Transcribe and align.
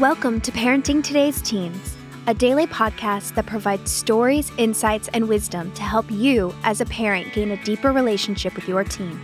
Welcome 0.00 0.40
to 0.40 0.50
Parenting 0.50 1.04
Today's 1.04 1.42
Teens, 1.42 1.94
a 2.26 2.32
daily 2.32 2.66
podcast 2.66 3.34
that 3.34 3.44
provides 3.44 3.92
stories, 3.92 4.50
insights, 4.56 5.08
and 5.08 5.28
wisdom 5.28 5.70
to 5.72 5.82
help 5.82 6.10
you 6.10 6.54
as 6.64 6.80
a 6.80 6.86
parent 6.86 7.34
gain 7.34 7.50
a 7.50 7.62
deeper 7.64 7.92
relationship 7.92 8.54
with 8.54 8.66
your 8.66 8.82
teen. 8.82 9.20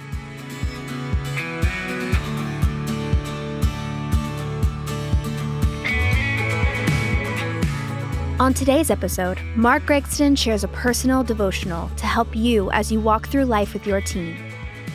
On 8.39 8.53
today's 8.53 8.91
episode, 8.91 9.41
Mark 9.55 9.85
Gregston 9.85 10.37
shares 10.37 10.63
a 10.63 10.69
personal 10.69 11.25
devotional 11.25 11.89
to 11.97 12.05
help 12.05 12.37
you 12.37 12.71
as 12.73 12.93
you 12.93 13.01
walk 13.01 13.29
through 13.29 13.47
life 13.47 13.73
with 13.73 13.87
your 13.87 14.03
teen. 14.03 14.37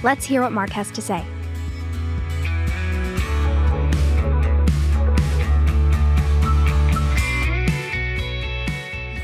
Let's 0.03 0.25
hear 0.25 0.43
what 0.43 0.51
Mark 0.51 0.69
has 0.69 0.91
to 0.91 1.01
say. 1.01 1.25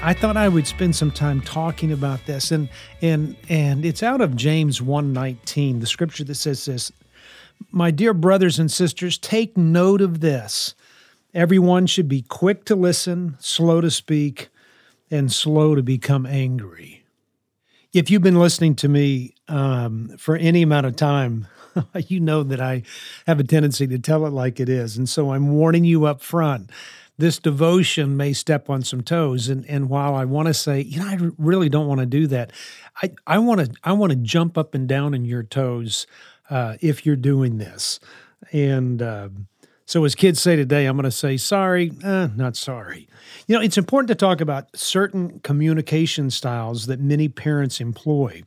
I 0.02 0.14
thought 0.14 0.38
I 0.38 0.48
would 0.48 0.68
spend 0.68 0.96
some 0.96 1.12
time 1.12 1.42
talking 1.42 1.92
about 1.92 2.26
this 2.26 2.52
and 2.52 2.70
and 3.02 3.36
and 3.50 3.84
it's 3.84 4.04
out 4.04 4.22
of 4.22 4.36
James 4.36 4.80
1:19, 4.80 5.80
the 5.80 5.88
scripture 5.88 6.24
that 6.26 6.36
says 6.36 6.66
this, 6.66 6.92
"My 7.72 7.90
dear 7.90 8.14
brothers 8.14 8.60
and 8.60 8.72
sisters, 8.72 9.18
take 9.18 9.58
note 9.58 10.02
of 10.02 10.20
this. 10.20 10.76
Everyone 11.34 11.88
should 11.88 12.08
be 12.08 12.22
quick 12.22 12.64
to 12.66 12.76
listen, 12.76 13.38
slow 13.40 13.82
to 13.82 13.90
speak, 13.90 14.50
and 15.10 15.32
slow 15.32 15.74
to 15.74 15.82
become 15.82 16.26
angry." 16.26 17.04
If 17.92 18.12
you've 18.12 18.22
been 18.22 18.40
listening 18.40 18.76
to 18.76 18.88
me 18.88 19.34
um, 19.48 20.16
for 20.18 20.36
any 20.36 20.62
amount 20.62 20.86
of 20.86 20.96
time, 20.96 21.48
you 22.08 22.20
know 22.20 22.44
that 22.44 22.62
I 22.62 22.84
have 23.26 23.40
a 23.40 23.44
tendency 23.44 23.88
to 23.88 24.00
tell 24.00 24.26
it 24.26 24.32
like 24.32 24.60
it 24.60 24.70
is, 24.70 24.98
and 24.98 25.08
so 25.08 25.32
I'm 25.32 25.50
warning 25.52 25.84
you 25.84 26.06
up 26.06 26.22
front 26.22 26.72
this 27.18 27.40
devotion 27.40 28.16
may 28.16 28.32
step 28.32 28.70
on 28.70 28.84
some 28.84 29.02
toes. 29.02 29.50
And 29.50 29.66
and 29.68 29.90
while 29.90 30.16
I 30.16 30.26
want 30.26 30.48
to 30.48 30.54
say, 30.54 30.82
you 30.82 31.00
know, 31.00 31.08
I 31.08 31.18
really 31.38 31.70
don't 31.70 31.88
want 31.88 32.00
to 32.00 32.06
do 32.06 32.28
that, 32.28 32.52
I 33.02 33.12
I 33.26 33.40
want 33.40 33.62
to 33.62 33.72
I 33.84 33.94
want 33.94 34.12
to 34.12 34.18
jump 34.18 34.58
up 34.58 34.74
and 34.74 34.88
down 34.88 35.14
in 35.14 35.26
your 35.26 35.44
toes 35.44 36.08
uh, 36.50 36.78
if 36.82 37.06
you're 37.06 37.16
doing 37.16 37.58
this. 37.58 38.00
And 38.52 39.02
uh, 39.02 39.30
so, 39.86 40.06
as 40.06 40.16
kids 40.16 40.42
say 40.42 40.56
today, 40.56 40.86
I'm 40.86 40.96
going 40.96 41.06
to 41.06 41.12
say 41.12 41.38
sorry, 41.38 41.92
eh, 42.04 42.28
not 42.36 42.56
sorry. 42.56 43.08
You 43.48 43.56
know, 43.56 43.62
it's 43.62 43.78
important 43.78 44.10
to 44.10 44.16
talk 44.16 44.42
about 44.42 44.76
certain 44.76 45.40
communication 45.40 46.30
styles 46.30 46.88
that 46.88 47.00
many 47.00 47.30
parents 47.30 47.82
employ. 47.82 48.44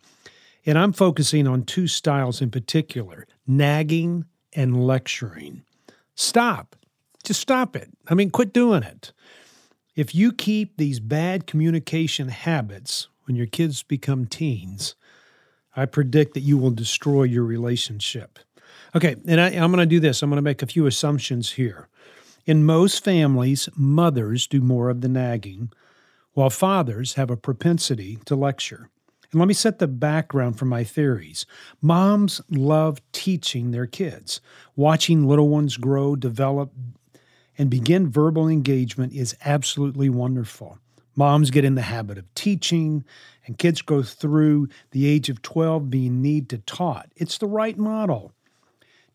And 0.66 0.78
I'm 0.78 0.92
focusing 0.92 1.46
on 1.46 1.64
two 1.64 1.86
styles 1.86 2.40
in 2.40 2.50
particular 2.50 3.26
nagging 3.46 4.26
and 4.52 4.86
lecturing. 4.86 5.62
Stop. 6.14 6.76
Just 7.24 7.40
stop 7.40 7.76
it. 7.76 7.90
I 8.08 8.14
mean, 8.14 8.30
quit 8.30 8.52
doing 8.52 8.82
it. 8.82 9.12
If 9.96 10.14
you 10.14 10.32
keep 10.32 10.76
these 10.76 11.00
bad 11.00 11.46
communication 11.46 12.28
habits 12.28 13.08
when 13.24 13.36
your 13.36 13.46
kids 13.46 13.82
become 13.82 14.26
teens, 14.26 14.94
I 15.76 15.86
predict 15.86 16.34
that 16.34 16.40
you 16.40 16.58
will 16.58 16.70
destroy 16.70 17.24
your 17.24 17.44
relationship. 17.44 18.38
Okay, 18.94 19.16
and 19.26 19.40
I, 19.40 19.50
am 19.50 19.70
going 19.70 19.80
to 19.80 19.86
do 19.86 20.00
this. 20.00 20.22
I'm 20.22 20.30
going 20.30 20.38
to 20.38 20.42
make 20.42 20.62
a 20.62 20.66
few 20.66 20.86
assumptions 20.86 21.52
here. 21.52 21.88
In 22.46 22.64
most 22.64 23.04
families, 23.04 23.68
mothers 23.76 24.46
do 24.46 24.60
more 24.60 24.88
of 24.88 25.00
the 25.00 25.08
nagging, 25.08 25.70
while 26.32 26.50
fathers 26.50 27.14
have 27.14 27.30
a 27.30 27.36
propensity 27.36 28.18
to 28.24 28.34
lecture. 28.34 28.88
And 29.32 29.38
let 29.38 29.46
me 29.46 29.54
set 29.54 29.78
the 29.78 29.86
background 29.86 30.58
for 30.58 30.64
my 30.64 30.82
theories. 30.82 31.46
Moms 31.80 32.40
love 32.50 33.00
teaching 33.12 33.70
their 33.70 33.86
kids, 33.86 34.40
watching 34.74 35.26
little 35.26 35.48
ones 35.48 35.76
grow, 35.76 36.16
develop, 36.16 36.72
and 37.56 37.70
begin 37.70 38.10
verbal 38.10 38.48
engagement 38.48 39.12
is 39.12 39.36
absolutely 39.44 40.08
wonderful. 40.08 40.78
Moms 41.14 41.50
get 41.50 41.64
in 41.64 41.74
the 41.74 41.82
habit 41.82 42.18
of 42.18 42.32
teaching, 42.34 43.04
and 43.46 43.58
kids 43.58 43.82
go 43.82 44.02
through 44.02 44.68
the 44.92 45.06
age 45.06 45.28
of 45.28 45.42
12 45.42 45.90
being 45.90 46.22
need 46.22 46.48
to 46.48 46.58
taught. 46.58 47.12
It's 47.16 47.38
the 47.38 47.46
right 47.46 47.76
model. 47.76 48.32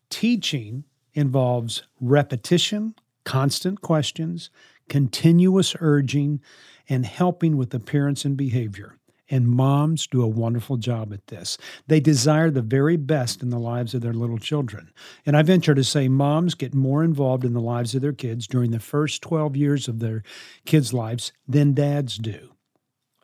Teaching 0.08 0.84
involves 1.14 1.82
repetition, 2.00 2.94
constant 3.24 3.80
questions, 3.80 4.50
continuous 4.88 5.74
urging, 5.80 6.40
and 6.88 7.04
helping 7.04 7.56
with 7.56 7.74
appearance 7.74 8.24
and 8.24 8.36
behavior. 8.36 8.96
And 9.28 9.48
moms 9.48 10.06
do 10.06 10.22
a 10.22 10.28
wonderful 10.28 10.76
job 10.76 11.12
at 11.12 11.26
this. 11.26 11.58
They 11.88 11.98
desire 11.98 12.50
the 12.50 12.62
very 12.62 12.96
best 12.96 13.42
in 13.42 13.50
the 13.50 13.58
lives 13.58 13.92
of 13.94 14.02
their 14.02 14.12
little 14.12 14.38
children. 14.38 14.92
And 15.24 15.36
I 15.36 15.42
venture 15.42 15.74
to 15.74 15.82
say 15.82 16.08
moms 16.08 16.54
get 16.54 16.74
more 16.74 17.02
involved 17.02 17.44
in 17.44 17.52
the 17.52 17.60
lives 17.60 17.94
of 17.94 18.02
their 18.02 18.12
kids 18.12 18.46
during 18.46 18.70
the 18.70 18.78
first 18.78 19.22
12 19.22 19.56
years 19.56 19.88
of 19.88 19.98
their 19.98 20.22
kids' 20.64 20.92
lives 20.92 21.32
than 21.48 21.74
dads 21.74 22.18
do. 22.18 22.50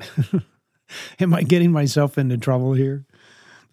Am 1.20 1.34
I 1.34 1.42
getting 1.42 1.72
myself 1.72 2.19
into 2.19 2.36
trouble 2.36 2.72
here? 2.72 3.06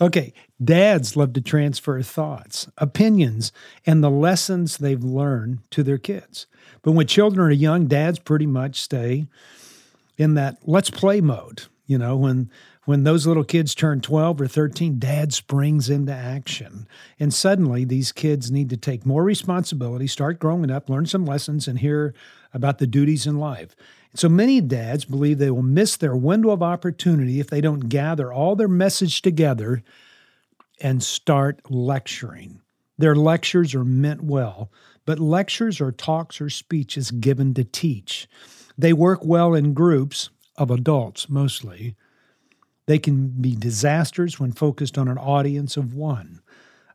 Okay, 0.01 0.33
dads 0.63 1.17
love 1.17 1.33
to 1.33 1.41
transfer 1.41 2.01
thoughts, 2.01 2.69
opinions, 2.77 3.51
and 3.85 4.01
the 4.01 4.09
lessons 4.09 4.77
they've 4.77 5.03
learned 5.03 5.59
to 5.71 5.83
their 5.83 5.97
kids. 5.97 6.47
But 6.81 6.93
when 6.93 7.07
children 7.07 7.45
are 7.45 7.51
young, 7.51 7.87
dads 7.87 8.19
pretty 8.19 8.45
much 8.45 8.79
stay 8.79 9.27
in 10.17 10.35
that 10.35 10.57
let's 10.63 10.89
play 10.89 11.19
mode. 11.19 11.63
You 11.89 11.97
know, 11.97 12.15
when 12.17 12.51
when 12.85 13.03
those 13.03 13.25
little 13.25 13.43
kids 13.43 13.73
turn 13.73 13.99
12 13.99 14.41
or 14.41 14.47
13, 14.47 14.99
dad 14.99 15.33
springs 15.33 15.89
into 15.89 16.13
action. 16.13 16.87
And 17.19 17.33
suddenly 17.33 17.83
these 17.83 18.11
kids 18.11 18.51
need 18.51 18.69
to 18.69 18.77
take 18.77 19.07
more 19.07 19.23
responsibility, 19.23 20.05
start 20.05 20.37
growing 20.37 20.69
up, 20.69 20.87
learn 20.87 21.07
some 21.07 21.25
lessons, 21.25 21.67
and 21.67 21.79
hear 21.79 22.13
about 22.53 22.77
the 22.77 22.85
duties 22.85 23.25
in 23.25 23.39
life. 23.39 23.75
So 24.13 24.29
many 24.29 24.61
dads 24.61 25.03
believe 25.03 25.39
they 25.39 25.49
will 25.49 25.63
miss 25.63 25.97
their 25.97 26.15
window 26.15 26.51
of 26.51 26.61
opportunity 26.61 27.39
if 27.39 27.49
they 27.49 27.59
don't 27.59 27.89
gather 27.89 28.31
all 28.31 28.55
their 28.55 28.67
message 28.67 29.23
together 29.23 29.81
and 30.79 31.01
start 31.01 31.71
lecturing. 31.71 32.61
Their 32.99 33.15
lectures 33.15 33.73
are 33.73 33.83
meant 33.83 34.23
well, 34.23 34.71
but 35.07 35.19
lectures 35.19 35.81
or 35.81 35.91
talks 35.91 36.39
or 36.39 36.51
speeches 36.51 37.09
given 37.09 37.55
to 37.55 37.63
teach. 37.63 38.27
They 38.77 38.93
work 38.93 39.25
well 39.25 39.55
in 39.55 39.73
groups, 39.73 40.29
of 40.59 40.69
adults 40.69 41.29
mostly. 41.29 41.95
They 42.85 42.99
can 42.99 43.29
be 43.29 43.55
disasters 43.55 44.39
when 44.39 44.51
focused 44.51 44.97
on 44.97 45.07
an 45.07 45.17
audience 45.17 45.77
of 45.77 45.95
one. 45.95 46.41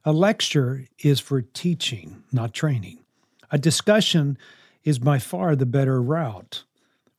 A 0.04 0.12
lecture 0.12 0.84
is 0.98 1.18
for 1.18 1.40
teaching, 1.40 2.22
not 2.30 2.52
training. 2.52 2.98
A 3.50 3.58
discussion 3.58 4.36
is 4.84 4.98
by 4.98 5.18
far 5.18 5.56
the 5.56 5.66
better 5.66 6.02
route, 6.02 6.64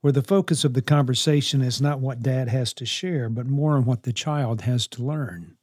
where 0.01 0.13
the 0.13 0.21
focus 0.21 0.63
of 0.63 0.73
the 0.73 0.81
conversation 0.81 1.61
is 1.61 1.81
not 1.81 1.99
what 1.99 2.21
dad 2.21 2.47
has 2.47 2.73
to 2.73 2.85
share, 2.85 3.27
but 3.27 3.47
more 3.47 3.75
on 3.75 3.85
what 3.85 4.03
the 4.03 4.13
child 4.13 4.61
has 4.61 4.87
to 4.87 5.03
learn. 5.03 5.57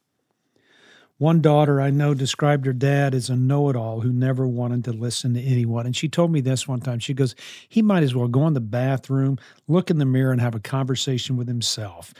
One 1.23 1.39
daughter 1.39 1.79
I 1.79 1.89
know 1.89 2.13
described 2.13 2.65
her 2.65 2.73
dad 2.73 3.15
as 3.15 3.29
a 3.29 3.37
know 3.37 3.69
it 3.69 3.77
all 3.77 4.01
who 4.01 4.11
never 4.11 4.45
wanted 4.45 4.83
to 4.83 4.91
listen 4.91 5.33
to 5.35 5.41
anyone. 5.41 5.85
And 5.85 5.95
she 5.95 6.09
told 6.09 6.33
me 6.33 6.41
this 6.41 6.67
one 6.67 6.81
time. 6.81 6.99
She 6.99 7.13
goes, 7.13 7.33
He 7.69 7.81
might 7.81 8.03
as 8.03 8.13
well 8.13 8.27
go 8.27 8.45
in 8.45 8.55
the 8.55 8.59
bathroom, 8.59 9.39
look 9.65 9.89
in 9.89 9.99
the 9.99 10.05
mirror, 10.05 10.33
and 10.33 10.41
have 10.41 10.53
a 10.53 10.59
conversation 10.59 11.37
with 11.37 11.47
himself. 11.47 12.13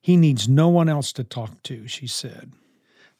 He 0.00 0.16
needs 0.16 0.48
no 0.48 0.70
one 0.70 0.88
else 0.88 1.12
to 1.12 1.24
talk 1.24 1.62
to, 1.64 1.86
she 1.88 2.06
said. 2.06 2.52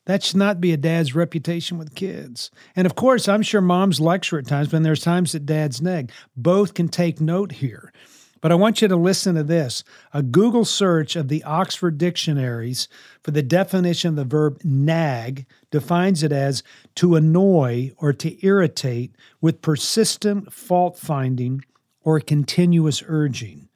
That 0.06 0.22
should 0.22 0.38
not 0.38 0.62
be 0.62 0.72
a 0.72 0.78
dad's 0.78 1.14
reputation 1.14 1.76
with 1.76 1.94
kids. 1.94 2.50
And 2.74 2.86
of 2.86 2.94
course, 2.94 3.28
I'm 3.28 3.42
sure 3.42 3.60
moms 3.60 4.00
lecture 4.00 4.38
at 4.38 4.46
times, 4.46 4.68
but 4.68 4.82
there's 4.82 5.02
times 5.02 5.32
that 5.32 5.44
dads 5.44 5.82
nag. 5.82 6.10
Both 6.38 6.72
can 6.72 6.88
take 6.88 7.20
note 7.20 7.52
here. 7.52 7.92
But 8.40 8.52
I 8.52 8.56
want 8.56 8.80
you 8.80 8.88
to 8.88 8.96
listen 8.96 9.34
to 9.34 9.42
this. 9.42 9.82
A 10.12 10.22
Google 10.22 10.64
search 10.64 11.16
of 11.16 11.28
the 11.28 11.42
Oxford 11.44 11.98
dictionaries 11.98 12.88
for 13.22 13.32
the 13.32 13.42
definition 13.42 14.10
of 14.10 14.16
the 14.16 14.24
verb 14.24 14.60
nag 14.64 15.46
defines 15.70 16.22
it 16.22 16.32
as 16.32 16.62
to 16.96 17.16
annoy 17.16 17.92
or 17.96 18.12
to 18.12 18.46
irritate 18.46 19.14
with 19.40 19.62
persistent 19.62 20.52
fault 20.52 20.98
finding 20.98 21.64
or 22.02 22.20
continuous 22.20 23.02
urging. 23.06 23.68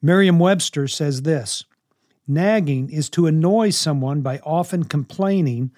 Merriam 0.00 0.38
Webster 0.38 0.88
says 0.88 1.22
this 1.22 1.64
Nagging 2.26 2.90
is 2.90 3.08
to 3.10 3.26
annoy 3.26 3.70
someone 3.70 4.20
by 4.20 4.38
often 4.40 4.84
complaining 4.84 5.70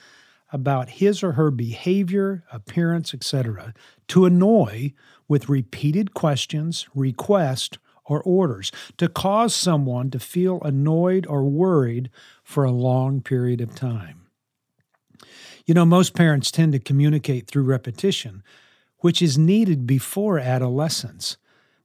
about 0.53 0.89
his 0.89 1.23
or 1.23 1.33
her 1.33 1.51
behavior, 1.51 2.45
appearance, 2.53 3.13
etc., 3.13 3.75
to 4.09 4.25
annoy 4.25 4.93
with 5.27 5.49
repeated 5.49 6.15
questions, 6.15 6.87
requests, 6.95 7.77
or 8.07 8.23
orders, 8.23 8.71
to 8.99 9.09
cause 9.09 9.55
someone 9.55 10.11
to 10.11 10.19
feel 10.19 10.61
annoyed 10.63 11.27
or 11.27 11.45
worried 11.45 12.11
for 12.43 12.65
a 12.65 12.71
long 12.71 13.21
period 13.21 13.61
of 13.61 13.75
time. 13.75 14.27
You 15.67 15.75
know, 15.75 15.87
most 15.87 16.15
parents 16.15 16.51
tend 16.51 16.73
to 16.73 16.79
communicate 16.79 17.47
through 17.47 17.65
repetition, 17.65 18.43
which 18.99 19.23
is 19.23 19.39
needed 19.39 19.87
before 19.87 20.39
adolescence, 20.39 21.37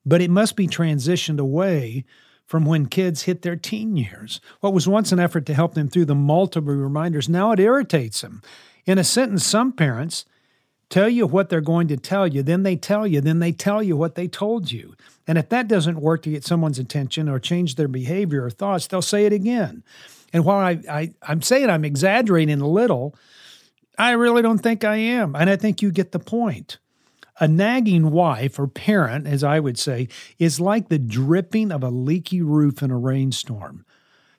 but 0.05 0.21
it 0.21 0.29
must 0.29 0.55
be 0.55 0.67
transitioned 0.67 1.39
away 1.39 2.05
from 2.45 2.65
when 2.65 2.87
kids 2.87 3.23
hit 3.23 3.43
their 3.43 3.55
teen 3.55 3.95
years. 3.95 4.41
What 4.59 4.73
was 4.73 4.87
once 4.87 5.11
an 5.11 5.19
effort 5.19 5.45
to 5.45 5.53
help 5.53 5.75
them 5.75 5.87
through 5.87 6.05
the 6.05 6.15
multiple 6.15 6.73
reminders, 6.73 7.29
now 7.29 7.51
it 7.51 7.59
irritates 7.59 8.21
them. 8.21 8.41
In 8.85 8.97
a 8.97 9.03
sentence, 9.03 9.45
some 9.45 9.71
parents 9.71 10.25
tell 10.89 11.07
you 11.07 11.27
what 11.27 11.49
they're 11.49 11.61
going 11.61 11.87
to 11.89 11.97
tell 11.97 12.27
you, 12.27 12.41
then 12.41 12.63
they 12.63 12.75
tell 12.75 13.05
you, 13.05 13.21
then 13.21 13.39
they 13.39 13.51
tell 13.51 13.83
you 13.83 13.95
what 13.95 14.15
they 14.15 14.27
told 14.27 14.71
you. 14.71 14.95
And 15.29 15.37
if 15.37 15.49
that 15.49 15.67
doesn't 15.67 16.01
work 16.01 16.23
to 16.23 16.31
get 16.31 16.43
someone's 16.43 16.79
attention 16.79 17.29
or 17.29 17.37
change 17.37 17.75
their 17.75 17.87
behavior 17.87 18.45
or 18.45 18.49
thoughts, 18.49 18.87
they'll 18.87 19.03
say 19.03 19.27
it 19.27 19.31
again. 19.31 19.83
And 20.33 20.43
while 20.43 20.57
I, 20.57 20.81
I, 20.89 21.13
I'm 21.21 21.43
saying 21.43 21.69
I'm 21.69 21.85
exaggerating 21.85 22.61
a 22.61 22.67
little, 22.67 23.13
I 23.95 24.13
really 24.13 24.41
don't 24.41 24.57
think 24.57 24.83
I 24.83 24.95
am. 24.95 25.35
And 25.35 25.47
I 25.47 25.55
think 25.55 25.83
you 25.83 25.91
get 25.91 26.13
the 26.13 26.19
point. 26.19 26.79
A 27.39 27.47
nagging 27.47 28.09
wife 28.09 28.57
or 28.57 28.65
parent, 28.67 29.27
as 29.27 29.43
I 29.43 29.59
would 29.59 29.77
say, 29.77 30.07
is 30.39 30.59
like 30.59 30.89
the 30.89 30.97
dripping 30.97 31.71
of 31.71 31.83
a 31.83 31.91
leaky 31.91 32.41
roof 32.41 32.81
in 32.81 32.89
a 32.89 32.97
rainstorm. 32.97 33.85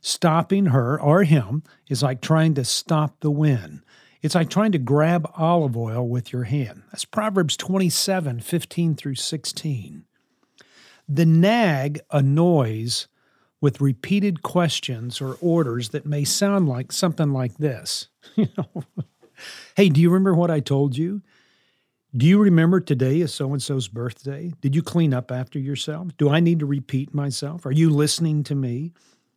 Stopping 0.01 0.67
her 0.67 1.01
or 1.01 1.23
him 1.23 1.63
is 1.89 2.03
like 2.03 2.21
trying 2.21 2.55
to 2.55 2.65
stop 2.65 3.21
the 3.21 3.31
wind. 3.31 3.85
It's 4.23 4.35
like 4.35 4.51
trying 4.51 4.73
to 4.73 4.79
grab 4.79 5.31
olive 5.37 5.77
oil 5.77 6.09
with 6.09 6.33
your 6.33 6.45
hand. 6.45 6.83
That's 6.91 7.05
Proverbs 7.05 7.57
27 7.57 8.41
15 8.41 8.97
through 8.97 9.15
16. 9.15 10.07
The 11.13 11.27
nag 11.27 12.01
annoys 12.13 13.09
with 13.61 13.81
repeated 13.81 14.43
questions 14.43 15.21
or 15.21 15.37
orders 15.41 15.89
that 15.91 16.07
may 16.07 16.25
sound 16.25 16.69
like 16.69 16.93
something 16.93 17.33
like 17.33 17.59
this. 17.59 18.09
Hey, 19.77 19.89
do 19.89 20.01
you 20.01 20.11
remember 20.11 20.35
what 20.35 20.51
I 20.51 20.61
told 20.61 20.97
you? 20.97 21.23
Do 22.17 22.27
you 22.27 22.39
remember 22.39 22.81
today 22.81 23.21
is 23.21 23.33
so 23.33 23.53
and 23.53 23.63
so's 23.63 23.89
birthday? 23.89 24.53
Did 24.61 24.75
you 24.75 24.83
clean 24.83 25.15
up 25.15 25.31
after 25.31 25.59
yourself? 25.59 26.17
Do 26.17 26.29
I 26.29 26.41
need 26.41 26.59
to 26.59 26.67
repeat 26.67 27.15
myself? 27.15 27.65
Are 27.65 27.73
you 27.73 27.89
listening 27.89 28.43
to 28.45 28.55
me? 28.55 28.93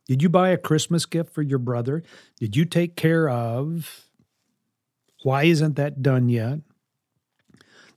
Did 0.06 0.22
you 0.22 0.28
buy 0.28 0.50
a 0.50 0.58
Christmas 0.58 1.06
gift 1.06 1.32
for 1.32 1.42
your 1.42 1.60
brother? 1.60 2.02
Did 2.38 2.56
you 2.56 2.64
take 2.64 2.96
care 2.96 3.28
of? 3.28 4.06
Why 5.22 5.44
isn't 5.44 5.76
that 5.76 6.02
done 6.02 6.28
yet? 6.28 6.58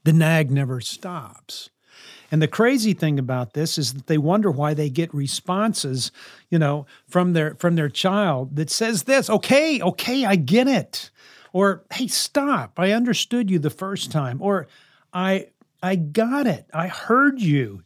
The 0.04 0.12
nag 0.12 0.50
never 0.50 0.80
stops. 0.80 1.70
And 2.30 2.42
the 2.42 2.48
crazy 2.48 2.92
thing 2.92 3.18
about 3.18 3.54
this 3.54 3.78
is 3.78 3.94
that 3.94 4.06
they 4.06 4.18
wonder 4.18 4.50
why 4.50 4.74
they 4.74 4.90
get 4.90 5.14
responses, 5.14 6.12
you 6.50 6.58
know, 6.58 6.86
from 7.08 7.32
their 7.32 7.54
from 7.54 7.74
their 7.74 7.88
child 7.88 8.56
that 8.56 8.70
says 8.70 9.04
this, 9.04 9.30
"Okay, 9.30 9.80
okay, 9.80 10.24
I 10.24 10.36
get 10.36 10.68
it." 10.68 11.10
Or, 11.52 11.84
"Hey, 11.92 12.06
stop. 12.06 12.78
I 12.78 12.92
understood 12.92 13.50
you 13.50 13.58
the 13.58 13.70
first 13.70 14.10
time." 14.10 14.42
Or, 14.42 14.66
"I 15.12 15.48
I 15.82 15.96
got 15.96 16.46
it. 16.46 16.66
I 16.74 16.88
heard 16.88 17.40
you." 17.40 17.82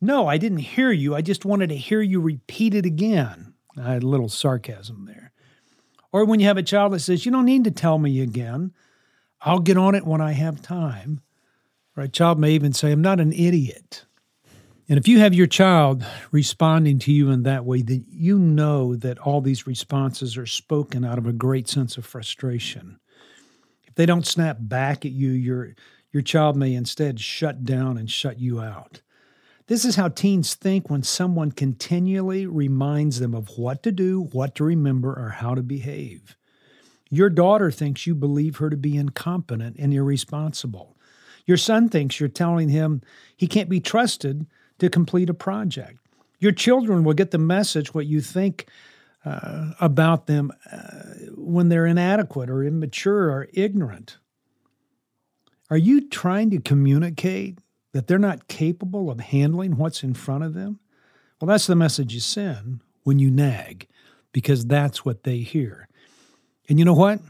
No, 0.00 0.26
I 0.26 0.38
didn't 0.38 0.58
hear 0.58 0.90
you. 0.92 1.14
I 1.14 1.22
just 1.22 1.44
wanted 1.44 1.68
to 1.70 1.76
hear 1.76 2.02
you 2.02 2.20
repeat 2.20 2.74
it 2.74 2.84
again. 2.84 3.54
I 3.76 3.94
had 3.94 4.02
a 4.02 4.08
little 4.08 4.28
sarcasm 4.28 5.06
there. 5.06 5.32
Or 6.12 6.24
when 6.24 6.40
you 6.40 6.46
have 6.46 6.58
a 6.58 6.62
child 6.62 6.92
that 6.92 7.00
says, 7.00 7.26
You 7.26 7.32
don't 7.32 7.44
need 7.44 7.64
to 7.64 7.70
tell 7.70 7.98
me 7.98 8.20
again, 8.20 8.72
I'll 9.40 9.58
get 9.58 9.76
on 9.76 9.94
it 9.94 10.06
when 10.06 10.20
I 10.20 10.32
have 10.32 10.62
time. 10.62 11.22
A 11.96 12.08
child 12.08 12.38
may 12.38 12.50
even 12.52 12.72
say, 12.72 12.90
I'm 12.90 13.02
not 13.02 13.20
an 13.20 13.32
idiot. 13.32 14.04
And 14.88 14.98
if 14.98 15.08
you 15.08 15.20
have 15.20 15.32
your 15.32 15.46
child 15.46 16.04
responding 16.30 16.98
to 17.00 17.12
you 17.12 17.30
in 17.30 17.44
that 17.44 17.64
way, 17.64 17.82
then 17.82 18.04
you 18.10 18.38
know 18.38 18.96
that 18.96 19.18
all 19.18 19.40
these 19.40 19.66
responses 19.66 20.36
are 20.36 20.46
spoken 20.46 21.04
out 21.04 21.18
of 21.18 21.26
a 21.26 21.32
great 21.32 21.68
sense 21.68 21.96
of 21.96 22.04
frustration. 22.04 22.98
If 23.86 23.94
they 23.94 24.06
don't 24.06 24.26
snap 24.26 24.58
back 24.60 25.06
at 25.06 25.12
you, 25.12 25.30
your, 25.30 25.74
your 26.12 26.22
child 26.22 26.56
may 26.56 26.74
instead 26.74 27.20
shut 27.20 27.64
down 27.64 27.96
and 27.96 28.10
shut 28.10 28.38
you 28.38 28.60
out. 28.60 29.00
This 29.66 29.86
is 29.86 29.96
how 29.96 30.08
teens 30.08 30.54
think 30.54 30.90
when 30.90 31.02
someone 31.02 31.50
continually 31.50 32.44
reminds 32.44 33.20
them 33.20 33.34
of 33.34 33.56
what 33.56 33.82
to 33.84 33.92
do, 33.92 34.28
what 34.32 34.54
to 34.56 34.64
remember, 34.64 35.14
or 35.14 35.30
how 35.30 35.54
to 35.54 35.62
behave. 35.62 36.36
Your 37.08 37.30
daughter 37.30 37.70
thinks 37.70 38.06
you 38.06 38.14
believe 38.14 38.56
her 38.56 38.68
to 38.68 38.76
be 38.76 38.96
incompetent 38.96 39.76
and 39.78 39.94
irresponsible. 39.94 40.93
Your 41.46 41.56
son 41.56 41.88
thinks 41.88 42.18
you're 42.18 42.28
telling 42.28 42.68
him 42.68 43.02
he 43.36 43.46
can't 43.46 43.68
be 43.68 43.80
trusted 43.80 44.46
to 44.78 44.88
complete 44.88 45.30
a 45.30 45.34
project. 45.34 45.98
Your 46.38 46.52
children 46.52 47.04
will 47.04 47.14
get 47.14 47.30
the 47.30 47.38
message 47.38 47.94
what 47.94 48.06
you 48.06 48.20
think 48.20 48.66
uh, 49.24 49.72
about 49.80 50.26
them 50.26 50.52
uh, 50.70 51.02
when 51.36 51.68
they're 51.68 51.86
inadequate 51.86 52.50
or 52.50 52.62
immature 52.62 53.30
or 53.30 53.48
ignorant. 53.52 54.18
Are 55.70 55.78
you 55.78 56.08
trying 56.08 56.50
to 56.50 56.60
communicate 56.60 57.58
that 57.92 58.06
they're 58.06 58.18
not 58.18 58.48
capable 58.48 59.10
of 59.10 59.20
handling 59.20 59.76
what's 59.76 60.02
in 60.02 60.14
front 60.14 60.44
of 60.44 60.52
them? 60.52 60.78
Well, 61.40 61.48
that's 61.48 61.66
the 61.66 61.76
message 61.76 62.12
you 62.12 62.20
send 62.20 62.80
when 63.02 63.18
you 63.18 63.30
nag, 63.30 63.86
because 64.32 64.66
that's 64.66 65.04
what 65.04 65.22
they 65.22 65.38
hear. 65.38 65.88
And 66.68 66.78
you 66.78 66.84
know 66.84 66.94
what? 66.94 67.20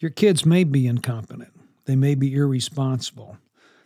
Your 0.00 0.10
kids 0.10 0.46
may 0.46 0.64
be 0.64 0.86
incompetent, 0.86 1.52
they 1.88 1.96
may 1.96 2.14
be 2.14 2.34
irresponsible, 2.34 3.38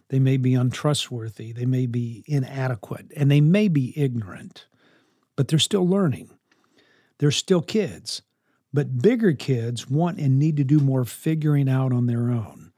they 0.09 0.19
may 0.19 0.37
be 0.37 0.55
untrustworthy, 0.55 1.53
they 1.53 1.67
may 1.67 1.87
be 1.87 2.25
inadequate, 2.27 3.13
and 3.17 3.31
they 3.31 3.41
may 3.41 3.69
be 3.69 3.97
ignorant, 3.97 4.67
but 5.37 5.47
they're 5.47 5.61
still 5.61 5.87
learning. 5.87 6.29
They're 7.19 7.31
still 7.31 7.63
kids. 7.63 8.23
But 8.73 8.99
bigger 9.01 9.35
kids 9.35 9.89
want 9.89 10.19
and 10.19 10.37
need 10.37 10.57
to 10.57 10.65
do 10.65 10.81
more 10.81 11.05
figuring 11.05 11.69
out 11.69 11.93
on 11.93 12.07
their 12.07 12.33
own. 12.33 12.73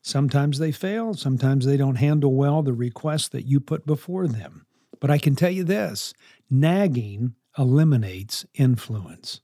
Sometimes 0.00 0.58
they 0.58 0.72
fail, 0.72 1.12
sometimes 1.12 1.66
they 1.66 1.76
don't 1.76 1.96
handle 1.96 2.32
well 2.32 2.62
the 2.62 2.72
requests 2.72 3.28
that 3.28 3.44
you 3.44 3.60
put 3.60 3.84
before 3.84 4.26
them. 4.26 4.64
But 4.98 5.10
I 5.10 5.18
can 5.18 5.36
tell 5.36 5.50
you 5.50 5.62
this 5.62 6.14
nagging 6.48 7.34
eliminates 7.58 8.46
influence. 8.54 9.42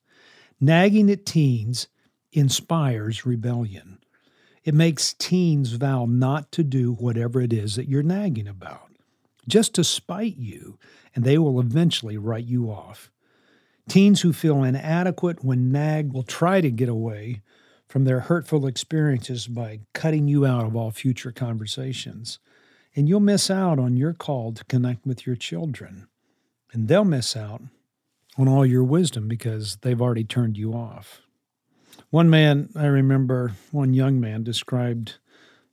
Nagging 0.58 1.10
at 1.10 1.26
teens 1.26 1.88
inspires 2.32 3.26
rebellion. 3.26 3.98
It 4.66 4.74
makes 4.74 5.14
teens 5.14 5.74
vow 5.74 6.06
not 6.06 6.50
to 6.50 6.64
do 6.64 6.94
whatever 6.94 7.40
it 7.40 7.52
is 7.52 7.76
that 7.76 7.88
you're 7.88 8.02
nagging 8.02 8.48
about, 8.48 8.90
just 9.46 9.74
to 9.74 9.84
spite 9.84 10.36
you, 10.36 10.76
and 11.14 11.24
they 11.24 11.38
will 11.38 11.60
eventually 11.60 12.18
write 12.18 12.46
you 12.46 12.68
off. 12.68 13.08
Teens 13.88 14.22
who 14.22 14.32
feel 14.32 14.64
inadequate 14.64 15.44
when 15.44 15.70
nagged 15.70 16.12
will 16.12 16.24
try 16.24 16.60
to 16.60 16.72
get 16.72 16.88
away 16.88 17.42
from 17.86 18.04
their 18.04 18.18
hurtful 18.18 18.66
experiences 18.66 19.46
by 19.46 19.78
cutting 19.92 20.26
you 20.26 20.44
out 20.44 20.66
of 20.66 20.74
all 20.74 20.90
future 20.90 21.30
conversations. 21.30 22.40
And 22.96 23.08
you'll 23.08 23.20
miss 23.20 23.48
out 23.48 23.78
on 23.78 23.96
your 23.96 24.14
call 24.14 24.52
to 24.52 24.64
connect 24.64 25.06
with 25.06 25.28
your 25.28 25.36
children. 25.36 26.08
And 26.72 26.88
they'll 26.88 27.04
miss 27.04 27.36
out 27.36 27.62
on 28.36 28.48
all 28.48 28.66
your 28.66 28.82
wisdom 28.82 29.28
because 29.28 29.76
they've 29.82 30.02
already 30.02 30.24
turned 30.24 30.58
you 30.58 30.72
off. 30.72 31.20
One 32.10 32.30
man, 32.30 32.70
I 32.76 32.86
remember, 32.86 33.52
one 33.72 33.94
young 33.94 34.20
man 34.20 34.44
described 34.44 35.16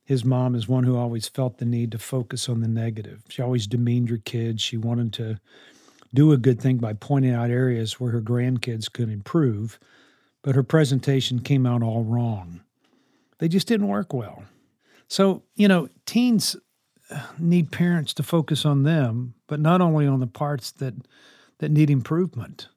his 0.04 0.24
mom 0.24 0.54
as 0.54 0.68
one 0.68 0.84
who 0.84 0.96
always 0.96 1.28
felt 1.28 1.58
the 1.58 1.64
need 1.64 1.92
to 1.92 1.98
focus 1.98 2.48
on 2.48 2.60
the 2.60 2.68
negative. 2.68 3.22
She 3.28 3.40
always 3.40 3.66
demeaned 3.66 4.10
her 4.10 4.18
kids. 4.18 4.62
She 4.62 4.76
wanted 4.76 5.12
to 5.14 5.40
do 6.12 6.32
a 6.32 6.36
good 6.36 6.60
thing 6.60 6.76
by 6.76 6.92
pointing 6.92 7.32
out 7.32 7.50
areas 7.50 7.98
where 7.98 8.12
her 8.12 8.20
grandkids 8.20 8.92
could 8.92 9.08
improve 9.08 9.78
but 10.44 10.54
her 10.54 10.62
presentation 10.62 11.40
came 11.40 11.66
out 11.66 11.82
all 11.82 12.04
wrong. 12.04 12.60
They 13.38 13.48
just 13.48 13.66
didn't 13.66 13.88
work 13.88 14.12
well. 14.12 14.44
So, 15.08 15.42
you 15.56 15.66
know, 15.66 15.88
teens 16.06 16.54
uh, 17.10 17.22
need 17.38 17.72
parents 17.72 18.14
to 18.14 18.22
focus 18.22 18.64
on 18.64 18.82
them, 18.84 19.34
but 19.48 19.58
not 19.58 19.80
only 19.80 20.06
on 20.06 20.20
the 20.20 20.26
parts 20.26 20.70
that 20.72 20.94
that 21.58 21.70
need 21.70 21.88
improvement. 21.88 22.68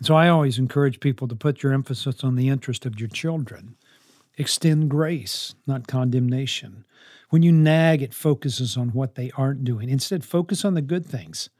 And 0.00 0.06
so 0.06 0.14
I 0.14 0.28
always 0.28 0.58
encourage 0.58 0.98
people 0.98 1.28
to 1.28 1.36
put 1.36 1.62
your 1.62 1.74
emphasis 1.74 2.24
on 2.24 2.34
the 2.34 2.48
interest 2.48 2.86
of 2.86 2.98
your 2.98 3.10
children. 3.10 3.76
Extend 4.38 4.88
grace, 4.88 5.54
not 5.66 5.86
condemnation. 5.86 6.86
When 7.28 7.42
you 7.42 7.52
nag, 7.52 8.00
it 8.00 8.14
focuses 8.14 8.78
on 8.78 8.88
what 8.88 9.14
they 9.14 9.30
aren't 9.36 9.62
doing. 9.62 9.90
Instead, 9.90 10.24
focus 10.24 10.64
on 10.64 10.72
the 10.72 10.80
good 10.80 11.04
things. 11.04 11.50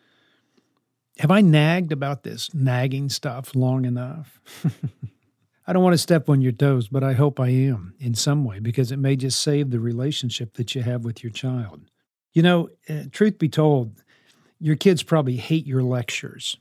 Have 1.19 1.31
I 1.31 1.43
nagged 1.43 1.93
about 1.93 2.23
this 2.23 2.55
nagging 2.55 3.11
stuff 3.11 3.55
long 3.55 3.85
enough? 3.85 4.41
I 5.67 5.75
don't 5.75 5.83
want 5.83 5.93
to 5.93 5.99
step 5.99 6.31
on 6.31 6.41
your 6.41 6.53
toes, 6.53 6.89
but 6.89 7.05
I 7.05 7.13
hope 7.13 7.39
I 7.39 7.51
am 7.51 7.93
in 8.01 8.15
some 8.15 8.47
way 8.47 8.59
because 8.59 8.91
it 8.91 8.99
may 8.99 9.17
just 9.17 9.39
save 9.39 9.69
the 9.69 9.81
relationship 9.81 10.55
that 10.55 10.75
you 10.75 10.83
have 10.83 11.05
with 11.05 11.23
your 11.23 11.31
child. 11.31 11.83
You 12.33 12.41
know, 12.41 12.71
uh, 12.89 13.03
truth 13.13 13.39
be 13.39 13.51
told, 13.51 14.03
your 14.59 14.77
kids 14.77 15.03
probably 15.03 15.37
hate 15.37 15.67
your 15.67 15.83
lectures. 15.83 16.57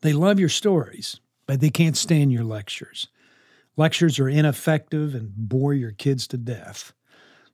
They 0.00 0.12
love 0.12 0.38
your 0.38 0.48
stories, 0.48 1.20
but 1.46 1.60
they 1.60 1.70
can't 1.70 1.96
stand 1.96 2.32
your 2.32 2.44
lectures. 2.44 3.08
Lectures 3.76 4.18
are 4.18 4.28
ineffective 4.28 5.14
and 5.14 5.32
bore 5.36 5.74
your 5.74 5.92
kids 5.92 6.26
to 6.28 6.36
death. 6.36 6.92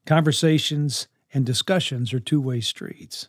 Conversations 0.05 1.07
and 1.33 1.45
discussions 1.45 2.13
are 2.13 2.19
two 2.19 2.41
way 2.41 2.61
streets. 2.61 3.27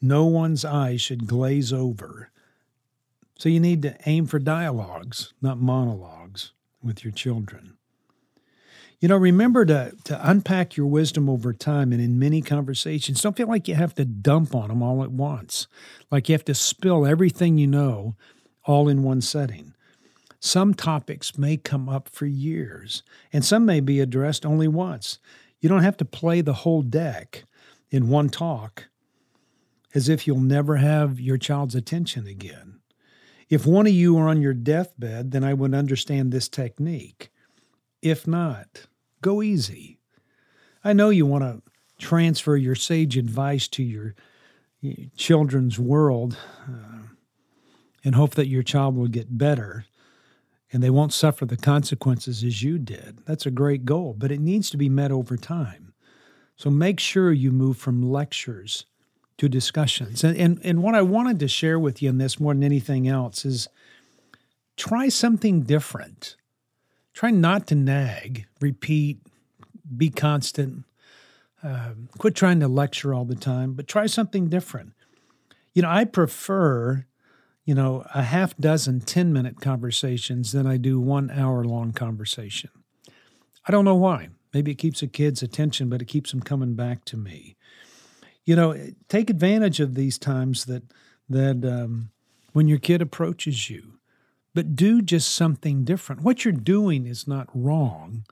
No 0.00 0.24
one's 0.24 0.64
eyes 0.64 1.00
should 1.00 1.26
glaze 1.26 1.72
over 1.72 2.32
so 3.42 3.48
you 3.48 3.58
need 3.58 3.82
to 3.82 3.96
aim 4.06 4.26
for 4.26 4.38
dialogues, 4.38 5.34
not 5.42 5.58
monologues, 5.58 6.52
with 6.80 7.02
your 7.02 7.12
children. 7.12 7.76
You 9.02 9.08
know, 9.08 9.16
remember 9.16 9.64
to, 9.64 9.96
to 10.04 10.30
unpack 10.30 10.76
your 10.76 10.86
wisdom 10.86 11.28
over 11.28 11.52
time 11.52 11.90
and 11.90 12.00
in 12.00 12.20
many 12.20 12.40
conversations. 12.40 13.20
Don't 13.20 13.36
feel 13.36 13.48
like 13.48 13.66
you 13.66 13.74
have 13.74 13.96
to 13.96 14.04
dump 14.04 14.54
on 14.54 14.68
them 14.68 14.80
all 14.80 15.02
at 15.02 15.10
once, 15.10 15.66
like 16.12 16.28
you 16.28 16.34
have 16.34 16.44
to 16.44 16.54
spill 16.54 17.04
everything 17.04 17.58
you 17.58 17.66
know 17.66 18.14
all 18.64 18.88
in 18.88 19.02
one 19.02 19.20
setting. 19.20 19.74
Some 20.38 20.72
topics 20.72 21.36
may 21.36 21.56
come 21.56 21.88
up 21.88 22.08
for 22.10 22.26
years, 22.26 23.02
and 23.32 23.44
some 23.44 23.66
may 23.66 23.80
be 23.80 23.98
addressed 23.98 24.46
only 24.46 24.68
once. 24.68 25.18
You 25.58 25.68
don't 25.68 25.82
have 25.82 25.96
to 25.96 26.04
play 26.04 26.40
the 26.40 26.52
whole 26.52 26.82
deck 26.82 27.42
in 27.90 28.08
one 28.08 28.28
talk 28.28 28.86
as 29.96 30.08
if 30.08 30.28
you'll 30.28 30.38
never 30.38 30.76
have 30.76 31.18
your 31.18 31.38
child's 31.38 31.74
attention 31.74 32.28
again. 32.28 32.78
If 33.48 33.66
one 33.66 33.88
of 33.88 33.92
you 33.92 34.16
are 34.18 34.28
on 34.28 34.40
your 34.40 34.54
deathbed, 34.54 35.32
then 35.32 35.42
I 35.42 35.54
would 35.54 35.74
understand 35.74 36.30
this 36.30 36.48
technique. 36.48 37.30
If 38.00 38.28
not, 38.28 38.86
go 39.22 39.42
easy. 39.42 39.98
I 40.84 40.92
know 40.92 41.08
you 41.08 41.24
want 41.24 41.44
to 41.44 41.62
transfer 41.98 42.56
your 42.56 42.74
sage 42.74 43.16
advice 43.16 43.68
to 43.68 43.82
your 43.82 44.14
children's 45.16 45.78
world 45.78 46.36
uh, 46.68 47.06
and 48.04 48.14
hope 48.14 48.34
that 48.34 48.48
your 48.48 48.64
child 48.64 48.96
will 48.96 49.08
get 49.08 49.38
better 49.38 49.86
and 50.72 50.82
they 50.82 50.90
won't 50.90 51.12
suffer 51.12 51.44
the 51.46 51.56
consequences 51.56 52.42
as 52.42 52.62
you 52.62 52.78
did. 52.78 53.20
That's 53.26 53.46
a 53.46 53.50
great 53.50 53.84
goal, 53.84 54.14
but 54.16 54.32
it 54.32 54.40
needs 54.40 54.70
to 54.70 54.76
be 54.76 54.88
met 54.88 55.12
over 55.12 55.36
time. 55.36 55.92
So 56.56 56.70
make 56.70 56.98
sure 56.98 57.32
you 57.32 57.52
move 57.52 57.76
from 57.76 58.10
lectures 58.10 58.86
to 59.38 59.48
discussions. 59.48 60.24
And, 60.24 60.36
and, 60.36 60.60
and 60.64 60.82
what 60.82 60.94
I 60.94 61.02
wanted 61.02 61.38
to 61.40 61.48
share 61.48 61.78
with 61.78 62.02
you 62.02 62.08
in 62.08 62.18
this 62.18 62.40
more 62.40 62.54
than 62.54 62.62
anything 62.62 63.06
else 63.06 63.44
is 63.44 63.68
try 64.76 65.08
something 65.08 65.62
different. 65.62 66.36
Try 67.12 67.30
not 67.30 67.66
to 67.68 67.74
nag, 67.74 68.46
repeat, 68.60 69.18
be 69.96 70.10
constant. 70.10 70.84
Uh, 71.62 71.92
quit 72.18 72.34
trying 72.34 72.60
to 72.60 72.68
lecture 72.68 73.14
all 73.14 73.24
the 73.24 73.34
time, 73.34 73.74
but 73.74 73.86
try 73.86 74.06
something 74.06 74.48
different. 74.48 74.92
You 75.74 75.82
know, 75.82 75.90
I 75.90 76.04
prefer 76.04 77.06
you 77.64 77.74
know, 77.74 78.04
a 78.14 78.22
half 78.22 78.56
dozen 78.56 79.00
10 79.00 79.32
minute 79.32 79.60
conversations 79.60 80.52
than 80.52 80.66
I 80.66 80.76
do 80.76 81.00
one 81.00 81.30
hour 81.30 81.64
long 81.64 81.92
conversation. 81.92 82.70
I 83.66 83.70
don't 83.70 83.84
know 83.84 83.94
why. 83.94 84.30
Maybe 84.52 84.72
it 84.72 84.78
keeps 84.78 85.02
a 85.02 85.06
kid's 85.06 85.42
attention, 85.42 85.88
but 85.88 86.02
it 86.02 86.06
keeps 86.06 86.32
them 86.32 86.40
coming 86.40 86.74
back 86.74 87.04
to 87.06 87.16
me. 87.16 87.56
You 88.44 88.56
know, 88.56 88.76
take 89.08 89.30
advantage 89.30 89.78
of 89.78 89.94
these 89.94 90.18
times 90.18 90.64
that 90.64 90.82
that 91.28 91.64
um, 91.64 92.10
when 92.52 92.66
your 92.66 92.78
kid 92.78 93.00
approaches 93.00 93.70
you, 93.70 93.94
but 94.54 94.76
do 94.76 95.02
just 95.02 95.34
something 95.34 95.84
different. 95.84 96.22
What 96.22 96.44
you're 96.44 96.52
doing 96.52 97.06
is 97.06 97.26
not 97.26 97.48
wrong, 97.54 98.24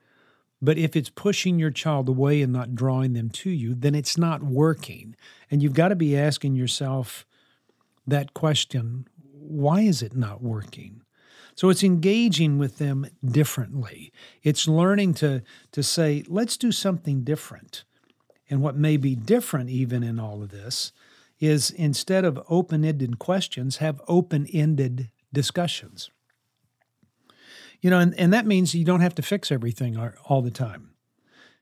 but 0.63 0.77
if 0.77 0.95
it's 0.95 1.09
pushing 1.09 1.59
your 1.59 1.71
child 1.71 2.09
away 2.09 2.43
and 2.43 2.53
not 2.53 2.75
drawing 2.75 3.15
them 3.15 3.31
to 3.31 3.51
you, 3.51 3.75
then 3.75 3.95
it's 3.95 4.19
not 4.19 4.43
working. 4.43 5.17
And 5.51 5.63
you've 5.63 5.75
got 5.75 5.89
to 5.89 5.97
be 5.97 6.17
asking 6.17 6.55
yourself 6.55 7.27
that 8.07 8.35
question 8.35 9.07
why 9.33 9.81
is 9.81 10.01
it 10.01 10.15
not 10.15 10.43
working? 10.43 11.03
So 11.57 11.69
it's 11.69 11.83
engaging 11.83 12.57
with 12.57 12.79
them 12.79 13.07
differently. 13.25 14.13
It's 14.43 14.69
learning 14.69 15.15
to, 15.15 15.43
to 15.73 15.83
say, 15.83 16.25
let's 16.29 16.57
do 16.57 16.71
something 16.71 17.25
different. 17.25 17.85
And 18.49 18.63
what 18.63 18.77
may 18.77 18.97
be 18.97 19.15
different, 19.15 19.71
even 19.71 20.03
in 20.03 20.19
all 20.19 20.43
of 20.43 20.51
this, 20.51 20.93
is 21.41 21.71
instead 21.71 22.25
of 22.25 22.43
open 22.49 22.85
ended 22.85 23.19
questions, 23.19 23.79
have 23.79 24.01
open 24.07 24.47
ended 24.53 25.11
discussions. 25.33 26.11
You 27.81 27.91
know, 27.91 27.99
and, 27.99 28.15
and 28.19 28.33
that 28.33 28.47
means 28.47 28.75
you 28.75 28.85
don't 28.85 29.01
have 29.01 29.15
to 29.17 29.23
fix 29.23 29.51
everything 29.51 29.97
all 30.27 30.43
the 30.43 30.51
time. 30.51 30.91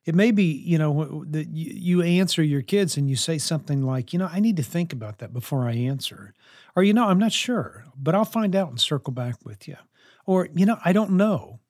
It 0.05 0.15
may 0.15 0.31
be, 0.31 0.45
you 0.45 0.79
know, 0.79 1.25
that 1.29 1.49
you 1.49 2.03
answer 2.03 2.43
your 2.43 2.63
kids 2.63 2.97
and 2.97 3.11
you 3.11 3.17
say 3.17 3.37
something 3.37 3.83
like, 3.83 4.13
you 4.13 4.19
know, 4.19 4.29
I 4.33 4.41
need 4.41 4.57
to 4.57 4.63
think 4.63 4.93
about 4.93 5.19
that 5.19 5.35
before 5.35 5.69
I 5.69 5.75
answer. 5.75 6.33
Or, 6.75 6.83
you 6.83 6.95
know, 6.95 7.09
I'm 7.09 7.19
not 7.19 7.33
sure, 7.33 7.85
but 7.95 8.15
I'll 8.15 8.25
find 8.25 8.57
out 8.57 8.71
and 8.71 8.81
circle 8.81 9.13
back 9.13 9.37
with 9.45 9.69
you. 9.69 9.77
Or, 10.25 10.49
you 10.55 10.65
know, 10.65 10.79
I 10.85 10.93
don't 10.93 11.11
know. 11.11 11.61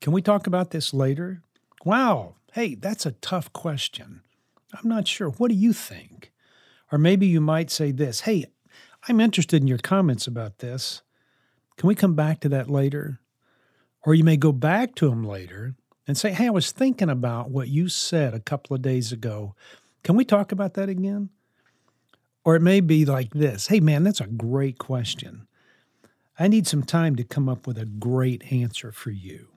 Can 0.00 0.12
we 0.12 0.22
talk 0.22 0.46
about 0.46 0.70
this 0.70 0.94
later? 0.94 1.42
Wow, 1.84 2.36
hey, 2.52 2.76
that's 2.76 3.06
a 3.06 3.12
tough 3.12 3.52
question. 3.52 4.22
I'm 4.72 4.88
not 4.88 5.08
sure. 5.08 5.30
What 5.30 5.48
do 5.48 5.56
you 5.56 5.72
think? 5.72 6.32
Or 6.92 6.98
maybe 6.98 7.26
you 7.26 7.40
might 7.40 7.70
say 7.70 7.90
this 7.90 8.20
Hey, 8.20 8.46
I'm 9.08 9.20
interested 9.20 9.60
in 9.60 9.68
your 9.68 9.78
comments 9.78 10.26
about 10.26 10.58
this. 10.58 11.02
Can 11.76 11.88
we 11.88 11.94
come 11.94 12.14
back 12.14 12.40
to 12.40 12.48
that 12.50 12.70
later? 12.70 13.20
Or 14.04 14.14
you 14.14 14.24
may 14.24 14.36
go 14.36 14.52
back 14.52 14.94
to 14.96 15.08
them 15.08 15.24
later 15.24 15.74
and 16.06 16.16
say, 16.16 16.32
Hey, 16.32 16.46
I 16.46 16.50
was 16.50 16.72
thinking 16.72 17.10
about 17.10 17.50
what 17.50 17.68
you 17.68 17.88
said 17.88 18.34
a 18.34 18.40
couple 18.40 18.74
of 18.74 18.82
days 18.82 19.12
ago. 19.12 19.54
Can 20.02 20.16
we 20.16 20.24
talk 20.24 20.52
about 20.52 20.74
that 20.74 20.88
again? 20.88 21.30
Or 22.44 22.56
it 22.56 22.62
may 22.62 22.80
be 22.80 23.04
like 23.04 23.32
this 23.32 23.68
Hey, 23.68 23.80
man, 23.80 24.02
that's 24.02 24.20
a 24.20 24.26
great 24.26 24.78
question. 24.78 25.46
I 26.38 26.48
need 26.48 26.66
some 26.66 26.82
time 26.82 27.14
to 27.16 27.24
come 27.24 27.48
up 27.48 27.66
with 27.66 27.78
a 27.78 27.84
great 27.84 28.50
answer 28.52 28.90
for 28.90 29.10
you. 29.10 29.48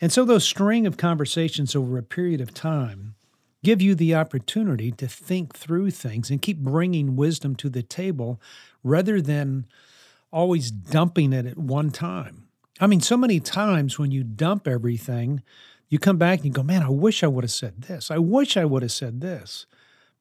And 0.00 0.12
so, 0.12 0.24
those 0.24 0.44
string 0.44 0.86
of 0.86 0.96
conversations 0.96 1.74
over 1.74 1.98
a 1.98 2.02
period 2.02 2.40
of 2.40 2.54
time 2.54 3.16
give 3.64 3.82
you 3.82 3.94
the 3.94 4.14
opportunity 4.14 4.92
to 4.92 5.08
think 5.08 5.56
through 5.56 5.90
things 5.90 6.30
and 6.30 6.40
keep 6.40 6.58
bringing 6.58 7.16
wisdom 7.16 7.56
to 7.56 7.68
the 7.68 7.82
table 7.82 8.40
rather 8.84 9.20
than 9.20 9.66
always 10.30 10.70
dumping 10.70 11.32
it 11.32 11.46
at 11.46 11.58
one 11.58 11.90
time. 11.90 12.48
I 12.80 12.86
mean, 12.86 13.00
so 13.00 13.16
many 13.16 13.40
times 13.40 13.98
when 13.98 14.10
you 14.10 14.22
dump 14.22 14.68
everything, 14.68 15.42
you 15.88 15.98
come 15.98 16.16
back 16.18 16.38
and 16.38 16.46
you 16.46 16.52
go, 16.52 16.62
Man, 16.62 16.82
I 16.82 16.90
wish 16.90 17.22
I 17.24 17.26
would 17.26 17.44
have 17.44 17.50
said 17.50 17.82
this. 17.82 18.10
I 18.10 18.18
wish 18.18 18.56
I 18.56 18.64
would 18.64 18.82
have 18.82 18.92
said 18.92 19.20
this. 19.20 19.66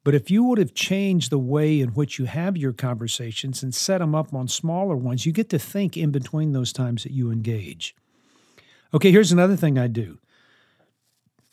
But 0.03 0.15
if 0.15 0.31
you 0.31 0.43
would 0.45 0.57
have 0.57 0.73
changed 0.73 1.31
the 1.31 1.37
way 1.37 1.81
in 1.81 1.89
which 1.89 2.17
you 2.17 2.25
have 2.25 2.55
your 2.55 2.71
conversations 2.71 3.61
and 3.61 3.75
set 3.75 3.97
them 3.97 4.15
up 4.15 4.33
on 4.33 4.47
smaller 4.47 4.95
ones, 4.95 5.25
you 5.25 5.33
get 5.33 5.49
to 5.49 5.59
think 5.59 5.97
in 5.97 6.11
between 6.11 6.53
those 6.53 6.71
times 6.71 7.03
that 7.03 7.11
you 7.11 7.29
engage. 7.29 7.93
Okay, 8.93 9.11
here's 9.11 9.33
another 9.33 9.57
thing 9.57 9.77
I 9.77 9.87
do 9.87 10.19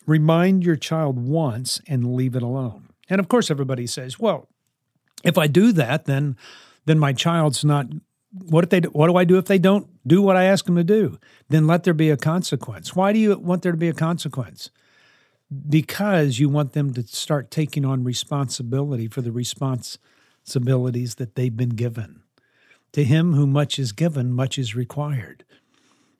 remind 0.07 0.65
your 0.65 0.77
child 0.77 1.19
once 1.19 1.81
and 1.89 2.15
leave 2.15 2.37
it 2.37 2.43
alone. 2.43 2.91
And 3.09 3.19
of 3.19 3.29
course, 3.29 3.51
everybody 3.51 3.87
says, 3.87 4.19
well, 4.19 4.49
if 5.25 5.39
I 5.39 5.47
do 5.47 5.73
that, 5.73 6.05
then 6.05 6.37
then 6.87 6.99
my 6.99 7.13
child's 7.13 7.65
not 7.65 7.87
what 8.43 8.65
if 8.65 8.71
they 8.71 8.81
what 8.81 9.09
do 9.09 9.17
I 9.17 9.25
do 9.25 9.39
if 9.39 9.47
they 9.47 9.59
don't 9.59 9.89
do 10.07 10.21
what 10.23 10.37
I 10.37 10.45
ask 10.45 10.65
them 10.65 10.77
to 10.77 10.85
do? 10.85 11.19
Then 11.49 11.67
let 11.67 11.85
there 11.85 11.95
be 11.95 12.11
a 12.11 12.17
consequence. 12.17 12.97
Why 12.97 13.13
do 13.13 13.19
you 13.19 13.39
want 13.39 13.63
there 13.63 13.73
to 13.73 13.79
be 13.79 13.89
a 13.89 13.95
consequence? 13.95 14.71
because 15.69 16.39
you 16.39 16.49
want 16.49 16.73
them 16.73 16.93
to 16.95 17.03
start 17.03 17.51
taking 17.51 17.85
on 17.85 18.05
responsibility 18.05 19.09
for 19.09 19.21
the 19.21 19.33
responsibilities 19.33 21.17
that 21.17 21.35
they've 21.35 21.57
been 21.57 21.71
given. 21.71 22.23
To 22.93 23.05
him 23.05 23.35
who 23.35 23.47
much 23.47 23.79
is 23.79 23.93
given, 23.93 24.33
much 24.33 24.59
is 24.59 24.75
required. 24.75 25.45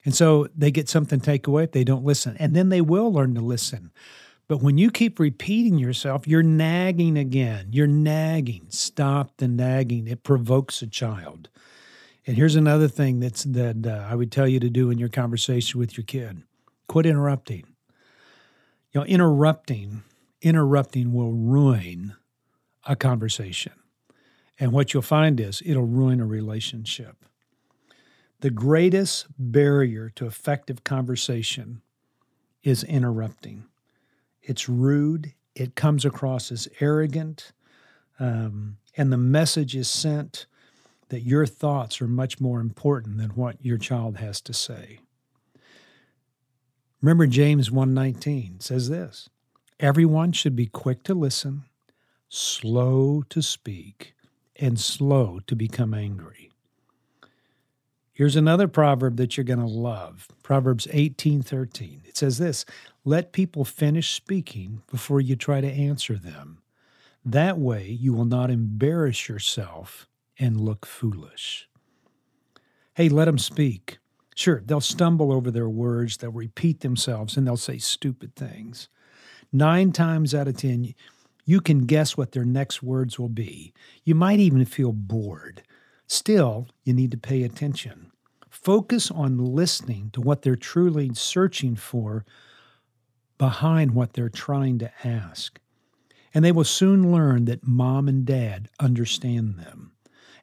And 0.03 0.13
so 0.13 0.47
they 0.55 0.71
get 0.71 0.89
something 0.89 1.19
take 1.19 1.47
away 1.47 1.63
if 1.63 1.71
they 1.71 1.83
don't 1.83 2.05
listen. 2.05 2.35
And 2.37 2.55
then 2.55 2.69
they 2.69 2.81
will 2.81 3.11
learn 3.11 3.33
to 3.35 3.41
listen. 3.41 3.91
But 4.47 4.61
when 4.61 4.77
you 4.77 4.91
keep 4.91 5.19
repeating 5.19 5.79
yourself, 5.79 6.27
you're 6.27 6.43
nagging 6.43 7.17
again. 7.17 7.69
You're 7.71 7.87
nagging. 7.87 8.67
Stop 8.69 9.37
the 9.37 9.47
nagging. 9.47 10.07
It 10.07 10.21
provokes 10.21 10.81
a 10.83 10.87
child. 10.87 11.49
And 12.27 12.35
here's 12.35 12.55
another 12.55 12.87
thing 12.87 13.19
that's 13.19 13.43
that 13.43 13.85
uh, 13.85 14.07
I 14.09 14.15
would 14.15 14.31
tell 14.31 14.47
you 14.47 14.59
to 14.59 14.69
do 14.69 14.89
in 14.89 14.97
your 14.97 15.09
conversation 15.09 15.79
with 15.79 15.97
your 15.97 16.05
kid. 16.05 16.41
Quit 16.87 17.05
interrupting. 17.05 17.65
You 18.91 19.01
know, 19.01 19.05
interrupting, 19.05 20.03
interrupting 20.41 21.13
will 21.13 21.33
ruin 21.33 22.15
a 22.85 22.95
conversation. 22.95 23.73
And 24.59 24.71
what 24.71 24.93
you'll 24.93 25.03
find 25.03 25.39
is 25.39 25.61
it'll 25.65 25.83
ruin 25.83 26.19
a 26.19 26.25
relationship. 26.25 27.25
The 28.39 28.49
greatest 28.49 29.27
barrier 29.37 30.09
to 30.15 30.25
effective 30.25 30.83
conversation 30.83 31.81
is 32.63 32.83
interrupting. 32.83 33.65
It's 34.41 34.69
rude, 34.69 35.33
it 35.55 35.75
comes 35.75 36.05
across 36.05 36.51
as 36.51 36.67
arrogant, 36.79 37.51
um, 38.19 38.77
and 38.95 39.11
the 39.11 39.17
message 39.17 39.75
is 39.75 39.89
sent 39.89 40.45
that 41.09 41.21
your 41.21 41.45
thoughts 41.45 42.01
are 42.01 42.07
much 42.07 42.39
more 42.39 42.59
important 42.59 43.17
than 43.17 43.29
what 43.31 43.63
your 43.63 43.77
child 43.77 44.17
has 44.17 44.41
to 44.41 44.53
say. 44.53 44.99
Remember 47.01 47.27
James 47.27 47.69
1:19 47.69 48.59
says 48.59 48.89
this. 48.89 49.29
Everyone 49.79 50.31
should 50.31 50.55
be 50.55 50.67
quick 50.67 51.03
to 51.03 51.13
listen, 51.13 51.65
slow 52.29 53.21
to 53.29 53.41
speak, 53.41 54.15
and 54.55 54.79
slow 54.79 55.39
to 55.47 55.55
become 55.55 55.93
angry. 55.93 56.51
Here's 58.13 58.37
another 58.37 58.69
proverb 58.69 59.17
that 59.17 59.35
you're 59.35 59.43
going 59.43 59.59
to 59.59 59.65
love. 59.65 60.29
Proverbs 60.41 60.87
18:13. 60.91 62.01
It 62.05 62.15
says 62.15 62.37
this, 62.37 62.65
"Let 63.03 63.33
people 63.33 63.65
finish 63.65 64.13
speaking 64.13 64.81
before 64.89 65.19
you 65.19 65.35
try 65.35 65.59
to 65.59 65.71
answer 65.71 66.17
them. 66.17 66.61
That 67.25 67.59
way 67.59 67.91
you 67.91 68.13
will 68.13 68.25
not 68.25 68.49
embarrass 68.49 69.27
yourself 69.27 70.07
and 70.37 70.59
look 70.59 70.85
foolish." 70.85 71.69
Hey, 72.93 73.09
let 73.09 73.25
them 73.25 73.37
speak. 73.37 73.99
Sure, 74.35 74.61
they'll 74.65 74.81
stumble 74.81 75.31
over 75.31 75.49
their 75.49 75.69
words, 75.69 76.17
they'll 76.17 76.31
repeat 76.31 76.81
themselves, 76.81 77.37
and 77.37 77.47
they'll 77.47 77.57
say 77.57 77.77
stupid 77.77 78.35
things. 78.35 78.89
Nine 79.51 79.91
times 79.91 80.35
out 80.35 80.47
of 80.47 80.57
10, 80.57 80.93
you 81.45 81.61
can 81.61 81.85
guess 81.85 82.17
what 82.17 82.33
their 82.33 82.43
next 82.43 82.83
words 82.83 83.17
will 83.17 83.29
be. 83.29 83.73
You 84.03 84.15
might 84.15 84.39
even 84.39 84.65
feel 84.65 84.91
bored. 84.91 85.63
Still, 86.07 86.67
you 86.83 86.93
need 86.93 87.11
to 87.11 87.17
pay 87.17 87.43
attention. 87.43 88.11
Focus 88.49 89.11
on 89.11 89.37
listening 89.37 90.09
to 90.11 90.21
what 90.21 90.41
they're 90.41 90.55
truly 90.55 91.13
searching 91.13 91.75
for 91.75 92.25
behind 93.37 93.91
what 93.91 94.13
they're 94.13 94.29
trying 94.29 94.79
to 94.79 95.07
ask. 95.07 95.59
And 96.33 96.43
they 96.43 96.51
will 96.51 96.63
soon 96.63 97.11
learn 97.11 97.45
that 97.45 97.65
mom 97.67 98.07
and 98.07 98.25
dad 98.25 98.69
understand 98.79 99.57
them. 99.57 99.91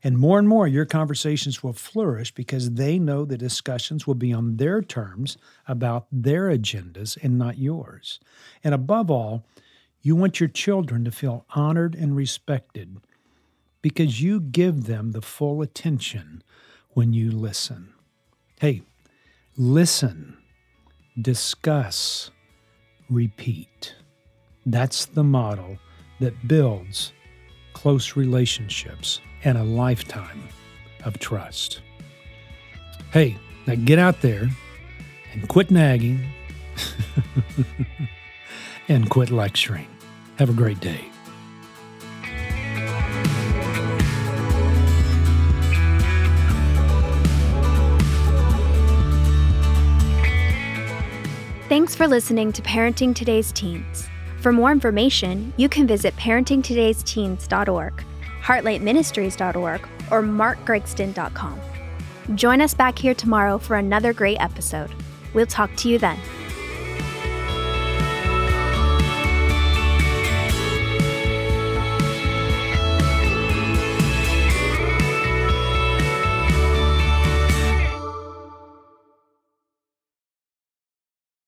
And 0.05 0.19
more 0.19 0.39
and 0.39 0.49
more, 0.49 0.67
your 0.67 0.85
conversations 0.85 1.63
will 1.63 1.73
flourish 1.73 2.35
because 2.35 2.73
they 2.73 2.99
know 2.99 3.25
the 3.25 3.39
discussions 3.39 4.07
will 4.07 4.17
be 4.17 4.33
on 4.33 4.57
their 4.57 4.83
terms 4.83 5.37
about 5.69 6.07
their 6.11 6.49
agendas 6.49 7.17
and 7.23 7.39
not 7.39 7.59
yours. 7.59 8.19
And 8.65 8.75
above 8.75 9.11
all, 9.11 9.45
you 10.01 10.17
want 10.17 10.41
your 10.41 10.49
children 10.49 11.05
to 11.05 11.13
feel 11.13 11.47
honored 11.51 11.95
and 11.95 12.17
respected 12.17 12.97
because 13.81 14.21
you 14.21 14.41
give 14.41 14.85
them 14.85 15.13
the 15.13 15.23
full 15.23 15.63
attention 15.63 16.43
when 16.91 17.13
you 17.13 17.31
listen. 17.31 17.93
Hey, 18.61 18.83
listen, 19.57 20.37
discuss, 21.21 22.31
repeat. 23.09 23.95
That's 24.67 25.07
the 25.07 25.25
model 25.25 25.79
that 26.19 26.49
builds 26.49 27.13
close 27.73 28.17
relationships 28.17 29.21
and 29.45 29.59
a 29.59 29.65
lifetime 29.65 30.49
of 31.05 31.19
trust. 31.19 31.81
Hey, 33.13 33.37
now 33.67 33.75
get 33.75 33.99
out 33.99 34.21
there 34.23 34.49
and 35.33 35.49
quit 35.49 35.71
nagging 35.71 36.25
and 38.89 39.09
quit 39.11 39.31
lecturing. 39.31 39.89
Have 40.39 40.51
a 40.51 40.55
great 40.55 40.81
day. 40.81 41.13
Thanks 51.69 51.95
for 51.95 52.07
listening 52.07 52.53
to 52.53 52.61
Parenting 52.61 53.15
Today's 53.15 53.51
Teens. 53.51 54.11
For 54.43 54.51
more 54.51 54.73
information, 54.73 55.53
you 55.57 55.69
can 55.69 55.87
visit 55.87 56.17
parentingtodaysteens.org, 56.17 58.05
heartlightministries.org, 58.43 59.89
or 60.11 60.23
markgregston.com. 60.23 61.61
Join 62.35 62.61
us 62.61 62.75
back 62.75 62.99
here 62.99 63.15
tomorrow 63.15 63.59
for 63.59 63.77
another 63.77 64.13
great 64.13 64.39
episode. 64.41 64.91
We'll 65.33 65.47
talk 65.47 65.71
to 65.77 65.89
you 65.89 65.99
then. 65.99 66.19